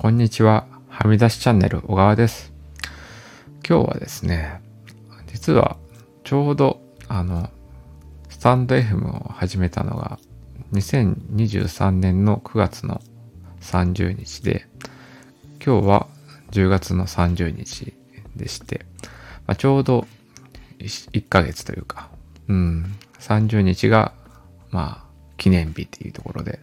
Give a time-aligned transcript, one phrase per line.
[0.00, 0.68] こんにちは。
[0.88, 2.52] はみ出しチャンネル小川です。
[3.68, 4.62] 今日はですね、
[5.26, 5.76] 実は
[6.22, 7.50] ちょうどあの、
[8.28, 10.20] スタンド FM を始めたのが
[10.72, 13.00] 2023年の9月の
[13.60, 14.68] 30日で、
[15.54, 16.06] 今日は
[16.52, 17.92] 10月の30日
[18.36, 18.86] でして、
[19.48, 20.06] まあ、ちょうど
[20.78, 22.08] 1, ヶ月というか、
[22.46, 24.12] うん、30日が
[24.70, 25.04] まあ
[25.38, 26.60] 記念日っていうところで、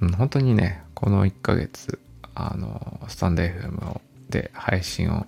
[0.00, 2.00] うん、本当にね、この1ヶ月、
[2.38, 5.26] あの、スタンド FM をで配信を、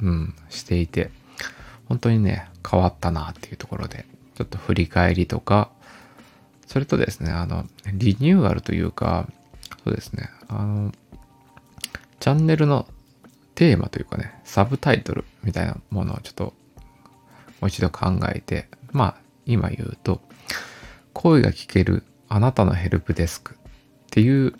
[0.00, 1.10] うん、していて、
[1.86, 4.04] 本当にね、変わったなっていうところで、
[4.34, 5.70] ちょっと振り返りとか、
[6.66, 9.28] それとですね、あの、リニューアルというか、
[9.84, 10.92] そうですね、あの、
[12.20, 12.86] チャンネルの
[13.54, 16.52] テーマというかね、サブタイトルみたいなものをちょっと、も
[17.66, 19.14] う一度考えて、まあ、
[19.46, 20.20] 今言うと、
[21.12, 23.56] 声が聞けるあなたのヘルプデスクっ
[24.10, 24.54] ていう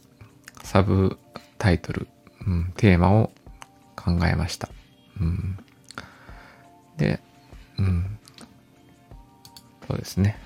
[0.62, 1.18] サブ
[1.58, 2.08] タイトル、
[2.46, 3.30] うん、テーマを
[3.96, 4.68] 考えました。
[5.20, 5.58] うん、
[6.96, 7.20] で、
[7.78, 8.18] うん、
[9.86, 10.38] そうですね。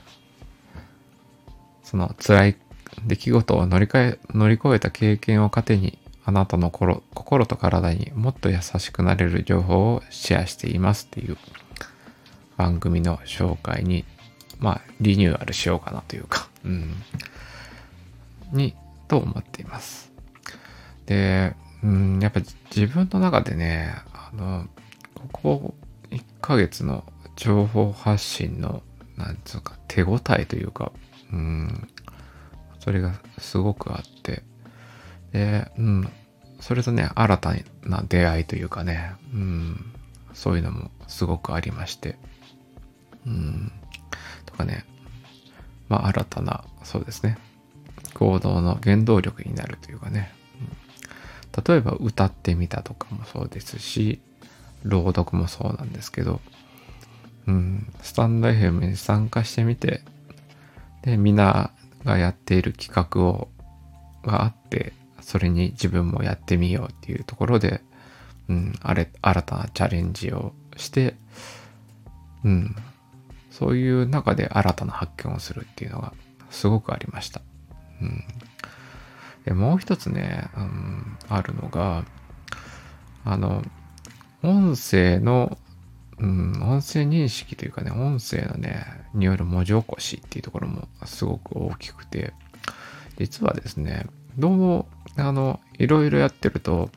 [1.83, 2.57] その辛い
[3.07, 11.37] 出来事を乗り換え、乗り越えた経験を糧に、あなたの心心と体にもっと優しくなれる情報をシェアしていますっていう
[12.57, 14.05] 番組の紹介に、
[14.61, 16.95] まあ、リニューアルしようかなというか、うん、
[18.53, 18.77] に、
[19.09, 20.12] と思っています。
[21.07, 22.41] で、うん、やっぱ
[22.75, 24.67] 自分の中でね、あの、
[25.15, 25.75] ここ
[26.11, 27.05] 1ヶ月の
[27.37, 28.83] 情報発信の、
[29.17, 30.93] なんつうか、手応えというか、
[31.33, 31.89] うん、
[32.81, 34.43] それがすごくあって、
[35.33, 36.13] で、うん、
[36.61, 39.93] それとね、新たな出会いというかね、うん、
[40.33, 42.17] そういうのもすごくありまして、
[43.27, 43.73] うん、
[44.47, 44.85] とかね、
[45.89, 47.39] まあ新たな、そうですね、
[48.15, 50.33] 行動の原動力になるというかね、
[51.67, 54.21] 例えば歌ってみたとかもそうですし、
[54.85, 56.41] 朗読もそうなんですけど、
[57.47, 60.03] うん、スタンド FM に参加してみて、
[61.03, 61.73] で、みんな
[62.05, 63.49] がやっている企画を、
[64.25, 67.81] があって、それに自分もやってみようっていうところで、
[68.49, 71.15] うん、あれ、新たなチャレンジをして、
[72.45, 72.77] うん、
[73.51, 76.13] そういう中で新たな発見をするっていうのが
[76.51, 77.41] すごくありました。
[78.01, 78.25] うん、
[79.45, 82.05] でもう一つね、うん、あるのが、
[83.25, 83.63] あの、
[84.43, 85.57] 音声の、
[86.19, 92.33] うん、音声認識というかね、音声のね、による文字起こしっていうところもすごく大きくて、
[93.19, 94.07] 実はですね、
[94.39, 96.91] どうも、あの、いろいろやってると、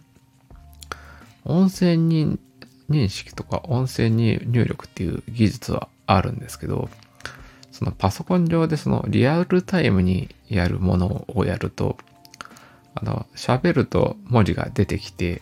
[1.43, 2.37] 音声認
[3.09, 6.89] 識とか音声に入力っていう技術はあるんですけど、
[7.71, 11.97] そのパソコン上でそのリアルタイムにやるものをやると、
[12.95, 15.41] あの、喋ると文字が出てきて、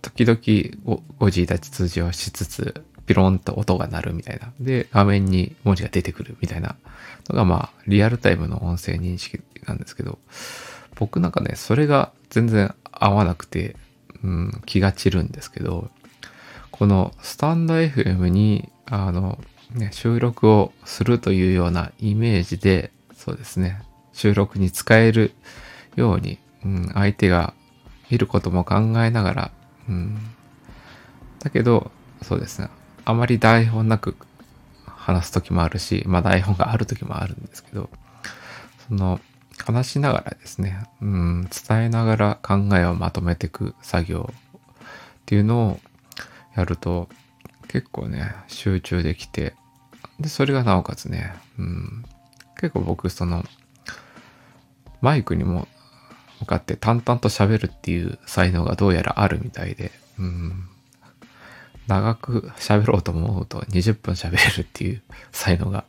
[0.00, 4.52] 時々誤字立ち通じをしつつ、ピロンと音が鳴るみたいな。
[4.60, 6.76] で、画面に文字が出てくるみたいな
[7.28, 10.18] のが、まあ、リアルタイムの音声認識なんですけど、
[10.96, 13.76] 僕なんかね、それが全然合わなくて、
[14.22, 15.90] うん、気が散るんですけど、
[16.70, 19.38] このスタンド FM に、あの、
[19.74, 25.32] ね、収録をするというようなイメージで、そうですね、収録に使える
[25.96, 27.54] ように、うん、相手が
[28.10, 29.50] いることも考えながら、
[29.88, 30.18] うん、
[31.40, 31.90] だけど、
[32.22, 32.68] そうですね、
[33.04, 34.16] あまり台本なく
[34.86, 37.90] 話す時もあるし、まあ台本がある時もあるんですけど、
[38.88, 39.20] その、
[39.64, 44.82] 話しながらですね、うん、伝えながら考えをまとめていく作業っ
[45.26, 45.80] ていうのを
[46.56, 47.08] やると
[47.68, 49.54] 結構ね、集中できて、
[50.20, 52.04] で、それがなおかつね、うん、
[52.60, 53.44] 結構僕その、
[55.00, 55.66] マイクにも
[56.42, 60.68] 向かって淡々と喋るっていう才能がどうやらあるみたいで、うん、
[61.86, 65.84] 長く喋ろうと思うと20分喋れるっていう才能が、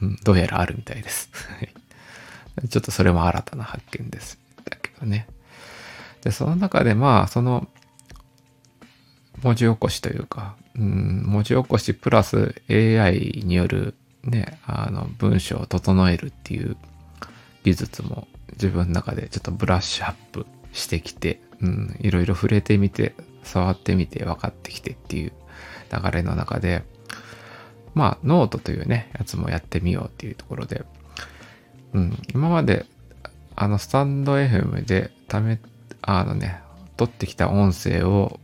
[0.00, 1.30] うん、どうやらあるみたいです。
[2.68, 4.38] ちょっとそれも新たな発見です。
[4.64, 5.26] だけどね。
[6.22, 7.68] で、その中でまあ、その、
[9.42, 13.94] 文字起こしというか、うん、文字起こしプラス AI による
[14.24, 16.76] ね、あの、文章を整えるっていう
[17.64, 25.32] 技術も自分の中でちょっとブラッシュアップしてきて、うん、いろいろ触れてみて、触ってみて分かってきてっていう
[25.92, 26.84] 流れの中で、
[27.94, 30.84] まあ、ノートというね、やつもやってみようっていうところで、
[31.92, 32.86] うん、今まで、
[33.56, 35.58] あの、 stand.fm でため、
[36.02, 36.60] あのね、
[36.96, 38.38] 録ってきた音声を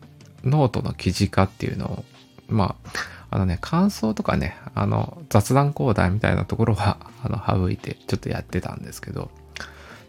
[0.45, 2.05] ノートの記事化っていうのを、
[2.49, 2.91] まあ、
[3.31, 9.31] あのね、感想とかね、あの、雑談コーナーみたいなところは、あの、省いてちょっとやってたんですけど、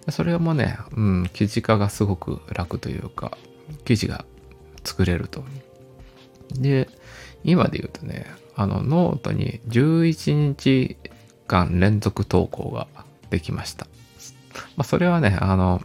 [0.09, 3.38] それもね、うん、記事化がすごく楽というか、
[3.86, 4.25] 記事が
[4.83, 5.44] 作れると。
[6.54, 6.89] で、
[7.44, 8.25] 今で言うとね、
[8.56, 10.98] あの、ノートに11日
[11.48, 12.88] 間連続投稿が
[13.30, 13.88] できました。
[14.75, 15.81] まあ、それはね、あの、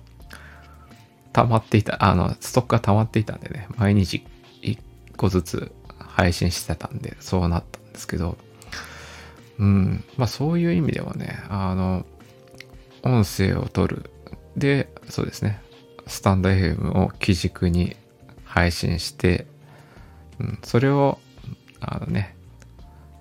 [1.32, 4.24] 溜まっていた、あの、ストックが溜まっていたんでね、毎日
[4.62, 4.78] 1
[5.16, 8.36] 個ずつ配信してたんで、そうなったんですけど、
[9.58, 12.04] うん、まあそういう意味ではね、あの、
[13.02, 14.10] 音声を取る。
[14.56, 15.60] で、そうですね、
[16.06, 17.96] スタンド FM を基軸に
[18.44, 19.46] 配信して、
[20.38, 21.18] うん、それを、
[21.80, 22.36] あのね、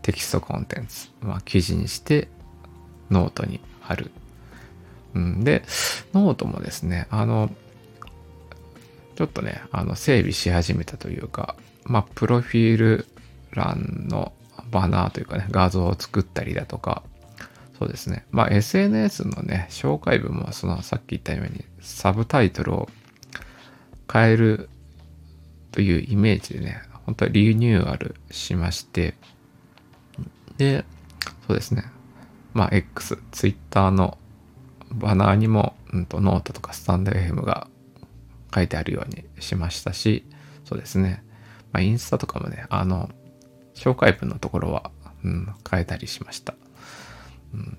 [0.02, 2.28] テキストコンテンツ、まあ、記事にして
[3.10, 4.12] ノートに貼る。
[5.14, 5.64] うん、で、
[6.14, 7.50] ノートもですね、あの、
[9.16, 11.56] ちょっとね、あの、整備し始めたというか、
[11.86, 13.08] まあ、プロフィール
[13.52, 14.32] 欄の
[14.72, 17.04] バナーというかね、画像を作ったりだとか、
[17.82, 18.28] そうですね。
[18.30, 22.88] まあ、SNS のね、紹介文も、その、さっき言ったように、サブタイトルを
[24.12, 24.70] 変える
[25.72, 29.16] というイメージでね、本当はリニューアルしまして、
[30.60, 30.86] で、
[31.48, 31.86] そうですね。
[32.54, 34.20] まあ、X、Twitter の
[34.92, 37.66] バナーにも、うんと、ノートとかスタンド FM が
[38.54, 40.24] 書いてあるようにしましたし、
[40.66, 41.24] そうですね。
[41.72, 43.10] まあ、インスタとかもね、あの、
[43.74, 44.92] 紹介文のところは、
[45.24, 46.54] うん、変えたりしました。
[47.54, 47.78] うん、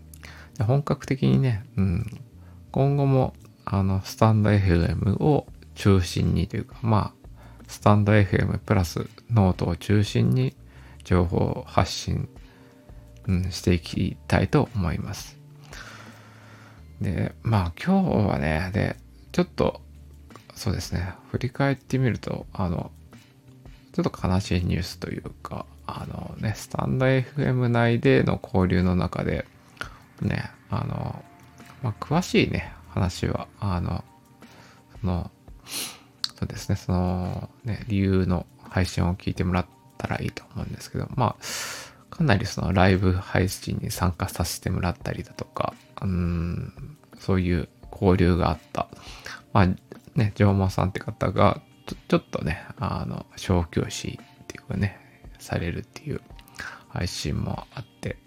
[0.65, 2.21] 本格的にね、うん、
[2.71, 3.35] 今後も、
[3.65, 7.29] あの、スタンド FM を中心にというか、まあ、
[7.69, 10.55] スタンド FM プラスノートを中心に
[11.05, 12.29] 情報発信、
[13.27, 15.39] うん、していきたいと思います。
[17.01, 18.97] で、まあ今日はね、で、
[19.33, 19.81] ちょっと
[20.55, 21.15] そうですね。
[21.31, 22.91] 振り返ってみると、あの、
[23.93, 29.47] ちょっと悲しいニュースというか、あのね、スタンド FM 内での交流の中で、
[30.23, 31.25] ね、あの、
[31.83, 34.05] まあ、詳しいね、話は、あの、
[35.01, 35.31] その、
[36.39, 39.67] そうですね、その、ね、理由の配信を聞いてもらっ
[39.99, 48.89] たらいいと思うんですけど、まあ、かなりそのライブ配信に参加させてもらったりだとか、うん、そういう交流があった。
[49.53, 49.67] まあ、
[50.15, 54.99] ね、縄文さんって方がち、ちょっとね、あの、小教師っていうかね、
[55.39, 56.21] されるっていう
[56.89, 58.19] 配信もあって、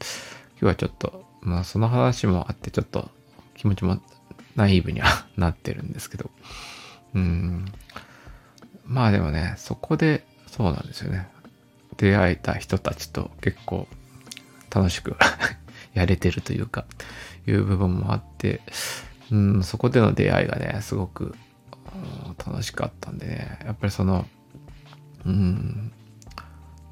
[0.59, 3.09] 今日はちょっと、まあその話もあって、ちょっと
[3.55, 4.01] 気持ちも
[4.55, 6.31] ナイーブには なってるんですけど、
[7.13, 7.65] うん。
[8.85, 11.27] まあでもね、そこで、そうなんですよね。
[11.97, 13.87] 出会えた人たちと結構
[14.69, 15.15] 楽しく
[15.93, 16.85] やれてるというか、
[17.47, 18.61] いう部分もあって、
[19.31, 21.35] うん、そこでの出会いがね、すごく
[22.45, 24.27] 楽しかったんでね、やっぱりその、
[25.25, 25.91] うん、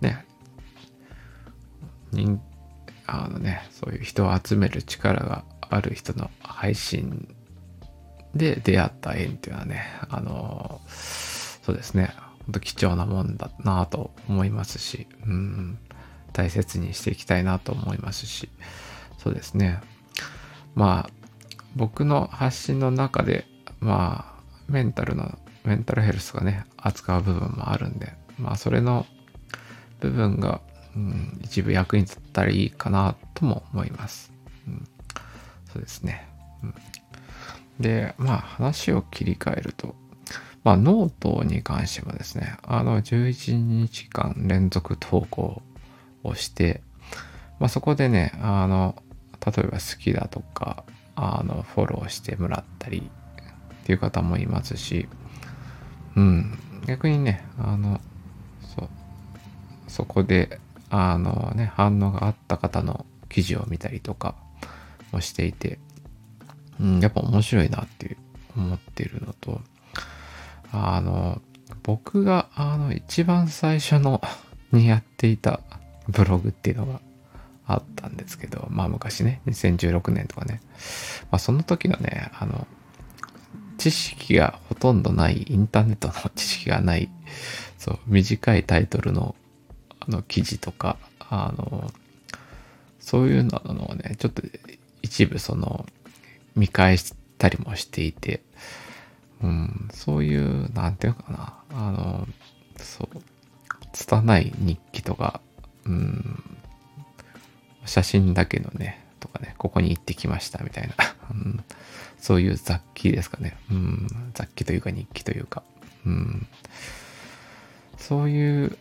[0.01, 0.25] ね、
[2.11, 2.41] 人、
[3.13, 7.27] あのね、そういう人を集める力がある人の配信
[8.33, 12.13] で出会った縁っていうのはね、あの、そうですね、
[12.45, 15.77] 本当貴重なもんだなと思いますし、うん、
[16.33, 18.49] 大切にしていきたいなと思いますし、
[19.19, 19.79] そうですね。
[20.75, 21.09] まあ、
[21.75, 23.45] 僕の発信の中で、
[23.79, 24.33] まあ、
[24.67, 29.05] メンタルの、メンタルヘルスがね、扱う部分もあるんで、まあそれの
[29.99, 30.61] 部分が、
[31.41, 34.31] 一部役に立ったらいいかなとも思います。
[34.67, 34.87] うん、
[35.71, 36.27] そうですね。
[36.63, 36.73] うん、
[37.79, 39.95] で、まあ話を切り替えると、
[40.63, 45.61] まあノートに関してはですね、あの11日間連続投稿
[46.23, 46.81] をして、
[47.59, 48.95] まあそこでね、あの、
[49.45, 50.83] 例えば好きだとか、
[51.15, 53.09] あの、フォローしてもらったり、
[53.83, 55.07] っていう方もいますし、
[56.15, 56.57] うん、
[56.87, 57.99] 逆にね、あの、
[58.75, 58.89] そう、
[59.87, 60.59] そこで、
[60.95, 64.35] あのね、反応があった方の記事を見たりとか
[65.11, 65.79] もしていて、
[66.79, 68.15] うん、やっぱ面白いなって
[68.55, 69.59] 思ってるのと、
[70.71, 71.41] あの、
[71.81, 74.21] 僕があの一番最初の
[74.71, 75.61] にやっていた
[76.09, 77.01] ブログっていうのが
[77.65, 80.61] あったんですけど、まあ昔ね、2016年とかね、
[81.31, 82.67] まあその時のね、あの、
[83.79, 87.09] 知識がほとんどない、インターネットの知識がない、
[87.79, 89.33] そう、短いタイトルの、
[90.07, 91.91] の、記事とか、あの、
[92.99, 94.41] そういうのをね、ちょっと
[95.01, 95.85] 一部その、
[96.55, 98.41] 見返したりもしていて、
[99.41, 102.27] うん、そういう、なんていうのかな、あの、
[102.77, 103.17] そう、
[103.91, 105.41] 拙い日記とか、
[105.85, 106.43] うん、
[107.85, 110.95] 写真だけのね、とかね、ここに行ってきましたみたいな、
[111.31, 111.63] うん、
[112.17, 113.57] そういう雑記ですかね。
[113.69, 114.07] うん。
[114.33, 115.61] 雑記というか日記というか。
[116.05, 116.47] うん。
[117.97, 118.77] そういう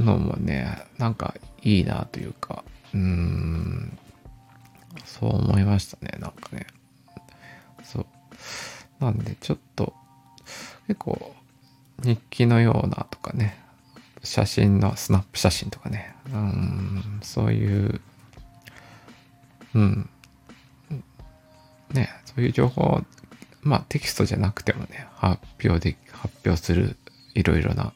[0.00, 2.64] のもね、なんかいいなというか、
[2.94, 3.98] うん。
[5.04, 6.18] そう思いましたね。
[6.18, 6.66] なんかね。
[7.84, 8.06] そう。
[9.00, 9.94] なんでちょっと
[10.86, 11.34] 結構
[12.02, 13.58] 日記のようなとかね、
[14.22, 18.00] 写真のスナップ写真とかね、うん、そういう、
[19.74, 20.08] うん、
[21.92, 23.02] ね、そういう情報、
[23.62, 26.96] まあテキストじゃなくてもね、発表で、発表する
[27.34, 27.92] いろいろな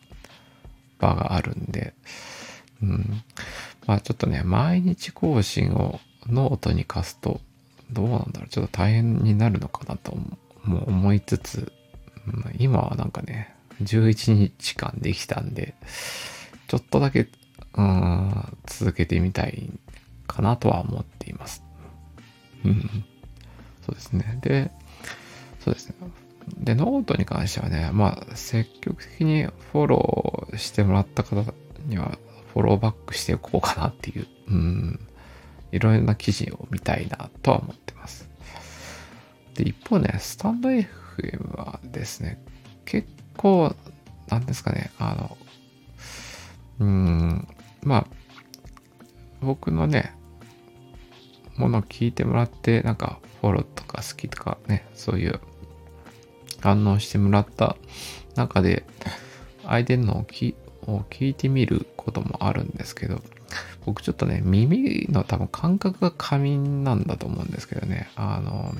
[1.04, 1.94] 場があるんで、
[2.82, 3.22] うん、
[3.86, 7.40] まあちょっとね、毎日更新をノートに課すと、
[7.90, 10.16] どうなんだろう、ちょっと大変になるのかなと
[10.64, 11.72] も思いつつ、
[12.26, 15.74] うん、今はなんかね、11日間できたんで、
[16.68, 17.28] ちょっとだけ、
[17.74, 19.70] うん、続けてみたい
[20.26, 21.62] かなとは思っています。
[22.64, 23.04] うん。
[23.84, 24.38] そうですね。
[24.40, 24.70] で、
[25.60, 25.96] そうですね。
[26.48, 31.44] で、ノートに関してはね、まあ、積極的にフォローしてもらった方
[31.86, 32.18] には、
[32.52, 35.00] フォローバックしておこうかなっていう、うん、
[35.72, 38.28] いろいろな記事を見たいなとは思ってます。
[39.54, 42.40] で、一方ね、スタンド FM はですね、
[42.84, 43.74] 結構、
[44.28, 45.36] なんですかね、あの、
[46.80, 47.48] うん、
[47.82, 48.06] まあ、
[49.40, 50.14] 僕のね、
[51.56, 55.40] ものを聞いてもらって、なんか、フォローとか好きとかね、そういう
[56.64, 57.76] 反応してもらった
[58.36, 58.84] 中で、
[59.66, 60.54] 相手のを聞
[60.86, 63.20] を聞いてみることもあるんですけど、
[63.84, 68.74] 僕ちょっとね、耳の多分感覚が過敏なんだと思うんですけどね、あの、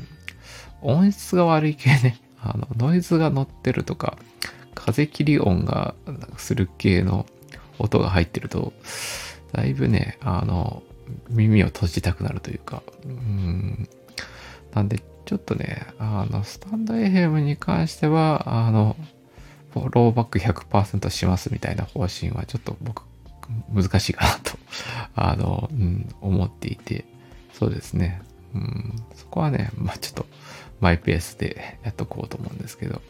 [0.80, 4.16] 音質が悪い系ね、 あの、ノイズが乗ってるとか、
[4.74, 5.94] 風切り音が
[6.38, 7.26] する系の
[7.78, 8.72] 音が入ってると、
[9.52, 10.82] だいぶね、あの、
[11.28, 13.88] 耳を閉じたくなるというか、うん。
[14.72, 18.96] なんで、ちょっとね、あの、スタンド FM に関しては、あの、
[19.72, 23.02] フォローバック100%しますみたいな方針はちょっと僕、
[23.74, 24.58] 難しいかなと
[25.14, 27.04] あの、うん、思っていて、
[27.52, 28.22] そうですね。
[28.54, 30.26] うん、そこはね、まあちょっと、
[30.80, 33.00] マイペースでやっとこうと思うんですけど、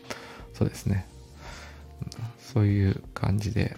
[0.54, 1.06] そうですね。
[2.40, 3.76] そういう感じで、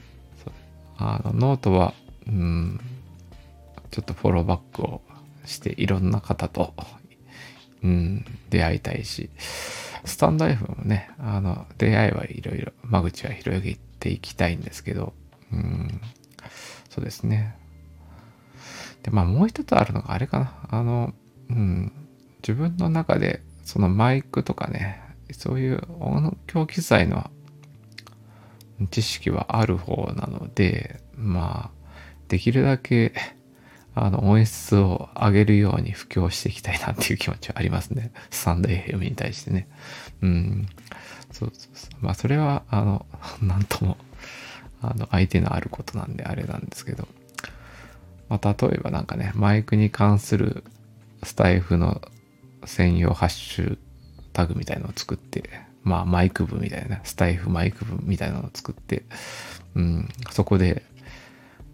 [0.99, 1.95] あのノートは、
[2.27, 2.81] うん、
[3.91, 5.01] ちょっとフォローバックを
[5.45, 6.75] していろんな方と、
[7.83, 9.31] うん、出会いたいし、
[10.05, 15.13] スタンド F もね、あの、出会いはいろいろ、間口は広げていきたいんですけど、
[15.53, 16.01] うん、
[16.89, 17.57] そうですね。
[19.03, 20.53] で、まあもう一つあるのがあれかな。
[20.71, 21.15] あの、
[21.51, 21.93] うん、
[22.39, 25.03] 自分の中でそのマイクとかね、
[25.33, 27.29] そういう音響機材の
[28.91, 31.91] 知識はある方なので、まあ、
[32.29, 33.13] できるだけ、
[33.99, 38.13] あの、音質を上げるように布教していきたいなっていう気持ちはありますね。
[38.31, 39.69] スタンド FM に対してね。
[40.21, 40.69] うん。
[41.33, 42.05] そうそうそう。
[42.05, 43.07] まあ、それは、あの、
[43.41, 43.97] なんとも、
[44.83, 47.09] あの、相手のあることなんであれなんですけど。
[48.29, 50.63] まあ、例えばなんかね、マイクに関する
[51.23, 52.03] スタイフの
[52.67, 53.79] 専用ハッシュ
[54.35, 55.49] タグみたいなのを作って、
[55.85, 59.05] まあマイク部みたいな、スタイフマイク部みたいなのを作って、
[59.77, 60.83] うん、そこで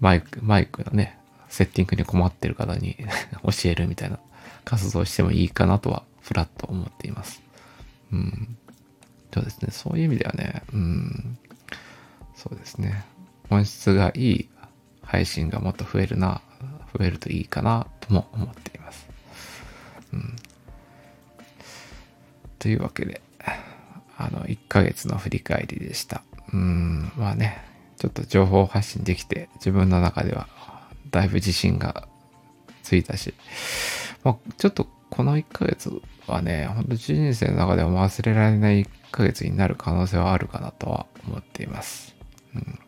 [0.01, 1.19] マイク、マイクのね、
[1.53, 2.97] セッティングに困ってる方に
[3.45, 4.19] 教えるみたいな
[4.65, 7.43] 活動してもいいかなとは、ふらっと思っています。
[8.11, 8.57] うん。
[9.35, 9.69] そうですね。
[9.71, 11.39] そういう意味ではね、うん。
[12.35, 13.05] そうですね。
[13.51, 14.49] 音質がいい
[15.03, 16.41] 配信がもっと増えるな、
[16.99, 19.07] 増えるといいかなとも思っています。
[20.15, 20.37] うん。
[22.59, 23.21] というわけで、
[24.17, 26.23] あの、1ヶ月の振り返りでした。
[26.51, 27.63] うん、まあね、
[27.99, 30.49] ちょっと情報発信できて、自分の中では
[31.13, 32.09] だいぶ自信が
[32.83, 33.33] ついたし、
[34.25, 35.93] まあ、ちょっとこの1ヶ月
[36.27, 42.17] はね、ほんと人生の中では忘れられない1ヶ月になる可能性はあるかなとは思っています。
[42.55, 42.79] うん、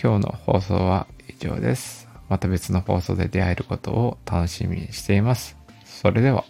[0.00, 2.08] 今日の放送は以上です。
[2.28, 5.56] また別の放送で出会えることを楽しみにしています。
[5.84, 6.44] それでは。